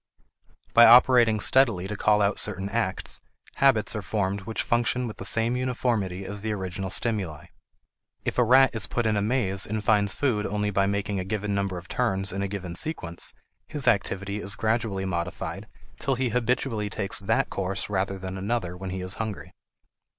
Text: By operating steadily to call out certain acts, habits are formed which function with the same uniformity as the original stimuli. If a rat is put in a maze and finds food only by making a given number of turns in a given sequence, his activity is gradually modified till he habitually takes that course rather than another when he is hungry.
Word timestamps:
By 0.73 0.87
operating 0.87 1.39
steadily 1.39 1.87
to 1.87 1.95
call 1.95 2.23
out 2.23 2.39
certain 2.39 2.69
acts, 2.69 3.21
habits 3.57 3.95
are 3.95 4.01
formed 4.01 4.41
which 4.41 4.63
function 4.63 5.05
with 5.05 5.17
the 5.17 5.25
same 5.25 5.55
uniformity 5.55 6.25
as 6.25 6.41
the 6.41 6.53
original 6.53 6.89
stimuli. 6.89 7.45
If 8.25 8.39
a 8.39 8.43
rat 8.43 8.73
is 8.73 8.87
put 8.87 9.05
in 9.05 9.15
a 9.15 9.21
maze 9.21 9.67
and 9.67 9.83
finds 9.83 10.11
food 10.11 10.47
only 10.47 10.71
by 10.71 10.87
making 10.87 11.19
a 11.19 11.23
given 11.23 11.53
number 11.53 11.77
of 11.77 11.87
turns 11.87 12.31
in 12.31 12.41
a 12.41 12.47
given 12.47 12.73
sequence, 12.75 13.35
his 13.67 13.87
activity 13.87 14.37
is 14.37 14.55
gradually 14.55 15.05
modified 15.05 15.67
till 15.99 16.15
he 16.15 16.29
habitually 16.29 16.89
takes 16.89 17.19
that 17.19 17.51
course 17.51 17.87
rather 17.87 18.17
than 18.17 18.39
another 18.39 18.75
when 18.75 18.89
he 18.89 19.01
is 19.01 19.13
hungry. 19.21 19.53